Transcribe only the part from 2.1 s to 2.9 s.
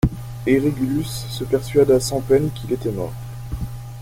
peine qu'il était